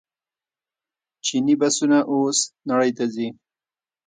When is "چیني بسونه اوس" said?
1.25-2.39